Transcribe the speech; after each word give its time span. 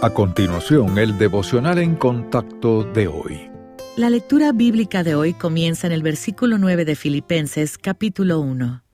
A 0.00 0.10
continuación, 0.10 0.96
el 0.96 1.18
devocional 1.18 1.78
en 1.78 1.96
contacto 1.96 2.84
de 2.84 3.08
hoy. 3.08 3.50
La 3.96 4.10
lectura 4.10 4.52
bíblica 4.52 5.02
de 5.02 5.16
hoy 5.16 5.32
comienza 5.34 5.88
en 5.88 5.92
el 5.92 6.04
versículo 6.04 6.56
9 6.56 6.84
de 6.84 6.94
Filipenses 6.94 7.78
capítulo 7.78 8.38
1. 8.38 8.84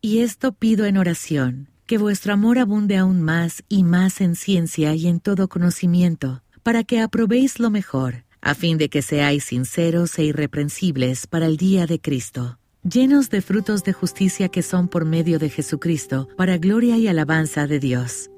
Y 0.00 0.20
esto 0.20 0.52
pido 0.52 0.86
en 0.86 0.96
oración, 0.96 1.68
que 1.84 1.98
vuestro 1.98 2.32
amor 2.32 2.58
abunde 2.58 2.96
aún 2.96 3.20
más 3.20 3.62
y 3.68 3.84
más 3.84 4.22
en 4.22 4.36
ciencia 4.36 4.94
y 4.94 5.06
en 5.06 5.20
todo 5.20 5.48
conocimiento, 5.48 6.42
para 6.62 6.82
que 6.82 7.02
aprobéis 7.02 7.60
lo 7.60 7.68
mejor, 7.68 8.24
a 8.40 8.54
fin 8.54 8.78
de 8.78 8.88
que 8.88 9.02
seáis 9.02 9.44
sinceros 9.44 10.18
e 10.18 10.24
irreprensibles 10.24 11.26
para 11.26 11.44
el 11.44 11.58
día 11.58 11.86
de 11.86 12.00
Cristo, 12.00 12.58
llenos 12.90 13.28
de 13.28 13.42
frutos 13.42 13.84
de 13.84 13.92
justicia 13.92 14.48
que 14.48 14.62
son 14.62 14.88
por 14.88 15.04
medio 15.04 15.38
de 15.38 15.50
Jesucristo, 15.50 16.26
para 16.38 16.56
gloria 16.56 16.96
y 16.96 17.06
alabanza 17.06 17.66
de 17.66 17.80
Dios. 17.80 18.30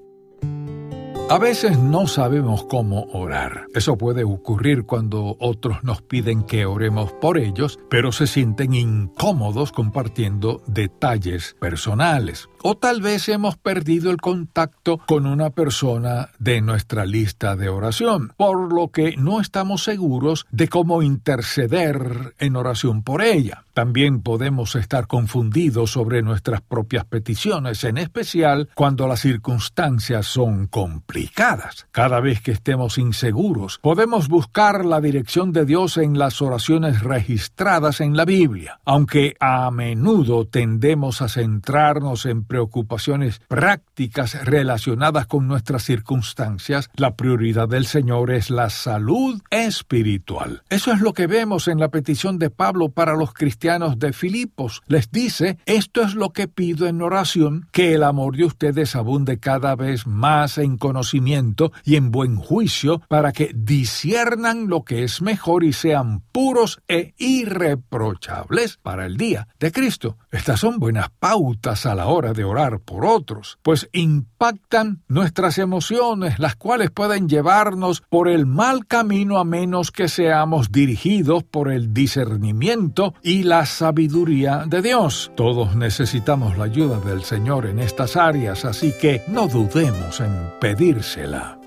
A 1.30 1.36
veces 1.36 1.78
no 1.78 2.06
sabemos 2.06 2.64
cómo 2.64 3.02
orar. 3.12 3.66
Eso 3.74 3.98
puede 3.98 4.24
ocurrir 4.24 4.84
cuando 4.86 5.36
otros 5.40 5.84
nos 5.84 6.00
piden 6.00 6.42
que 6.42 6.64
oremos 6.64 7.12
por 7.12 7.36
ellos, 7.36 7.78
pero 7.90 8.12
se 8.12 8.26
sienten 8.26 8.72
incómodos 8.72 9.70
compartiendo 9.70 10.62
detalles 10.66 11.54
personales. 11.60 12.48
O 12.62 12.78
tal 12.78 13.02
vez 13.02 13.28
hemos 13.28 13.58
perdido 13.58 14.10
el 14.10 14.16
contacto 14.16 15.00
con 15.06 15.26
una 15.26 15.50
persona 15.50 16.30
de 16.38 16.62
nuestra 16.62 17.04
lista 17.04 17.56
de 17.56 17.68
oración, 17.68 18.32
por 18.38 18.72
lo 18.72 18.88
que 18.88 19.14
no 19.18 19.42
estamos 19.42 19.84
seguros 19.84 20.46
de 20.50 20.68
cómo 20.68 21.02
interceder 21.02 22.34
en 22.38 22.56
oración 22.56 23.02
por 23.02 23.20
ella. 23.20 23.64
También 23.78 24.22
podemos 24.22 24.74
estar 24.74 25.06
confundidos 25.06 25.92
sobre 25.92 26.20
nuestras 26.20 26.62
propias 26.62 27.04
peticiones, 27.04 27.84
en 27.84 27.96
especial 27.96 28.68
cuando 28.74 29.06
las 29.06 29.20
circunstancias 29.20 30.26
son 30.26 30.66
complicadas. 30.66 31.86
Cada 31.92 32.18
vez 32.18 32.40
que 32.40 32.50
estemos 32.50 32.98
inseguros, 32.98 33.78
podemos 33.80 34.26
buscar 34.26 34.84
la 34.84 35.00
dirección 35.00 35.52
de 35.52 35.64
Dios 35.64 35.96
en 35.96 36.18
las 36.18 36.42
oraciones 36.42 37.04
registradas 37.04 38.00
en 38.00 38.16
la 38.16 38.24
Biblia, 38.24 38.80
aunque 38.84 39.36
a 39.38 39.70
menudo 39.70 40.44
tendemos 40.44 41.22
a 41.22 41.28
centrarnos 41.28 42.26
en 42.26 42.42
preocupaciones 42.42 43.40
prácticas 43.46 44.44
relacionadas 44.44 45.28
con 45.28 45.46
nuestras 45.46 45.84
circunstancias, 45.84 46.90
la 46.96 47.14
prioridad 47.14 47.68
del 47.68 47.86
Señor 47.86 48.32
es 48.32 48.50
la 48.50 48.70
salud 48.70 49.40
espiritual. 49.50 50.64
Eso 50.68 50.90
es 50.90 51.00
lo 51.00 51.12
que 51.12 51.28
vemos 51.28 51.68
en 51.68 51.78
la 51.78 51.90
petición 51.90 52.40
de 52.40 52.50
Pablo 52.50 52.88
para 52.88 53.14
los 53.14 53.32
cristianos 53.32 53.67
de 53.68 54.14
Filipos. 54.14 54.80
Les 54.86 55.10
dice, 55.10 55.58
esto 55.66 56.00
es 56.00 56.14
lo 56.14 56.30
que 56.30 56.48
pido 56.48 56.86
en 56.86 57.02
oración, 57.02 57.68
que 57.70 57.92
el 57.92 58.02
amor 58.02 58.34
de 58.34 58.46
ustedes 58.46 58.96
abunde 58.96 59.38
cada 59.40 59.76
vez 59.76 60.06
más 60.06 60.56
en 60.56 60.78
conocimiento 60.78 61.70
y 61.84 61.96
en 61.96 62.10
buen 62.10 62.36
juicio, 62.36 63.02
para 63.08 63.32
que 63.32 63.52
disiernan 63.54 64.68
lo 64.68 64.84
que 64.84 65.04
es 65.04 65.20
mejor 65.20 65.64
y 65.64 65.74
sean 65.74 66.22
puros 66.32 66.80
e 66.88 67.12
irreprochables 67.18 68.78
para 68.78 69.04
el 69.04 69.18
día 69.18 69.48
de 69.60 69.70
Cristo. 69.70 70.16
Estas 70.32 70.60
son 70.60 70.78
buenas 70.78 71.10
pautas 71.18 71.84
a 71.84 71.94
la 71.94 72.06
hora 72.06 72.32
de 72.32 72.44
orar 72.44 72.80
por 72.80 73.04
otros, 73.04 73.58
pues 73.62 73.90
impactan 73.92 75.02
nuestras 75.08 75.58
emociones, 75.58 76.38
las 76.38 76.56
cuales 76.56 76.90
pueden 76.90 77.28
llevarnos 77.28 78.02
por 78.08 78.28
el 78.28 78.46
mal 78.46 78.86
camino 78.86 79.38
a 79.38 79.44
menos 79.44 79.90
que 79.90 80.08
seamos 80.08 80.72
dirigidos 80.72 81.44
por 81.44 81.70
el 81.70 81.92
discernimiento 81.92 83.12
y 83.22 83.42
la 83.58 83.66
sabiduría 83.66 84.62
de 84.68 84.80
Dios. 84.80 85.32
Todos 85.34 85.74
necesitamos 85.74 86.56
la 86.56 86.66
ayuda 86.66 87.00
del 87.00 87.24
Señor 87.24 87.66
en 87.66 87.80
estas 87.80 88.16
áreas, 88.16 88.64
así 88.64 88.92
que 89.00 89.22
no 89.26 89.48
dudemos 89.48 90.20
en 90.20 90.32
pedírsela. 90.60 91.57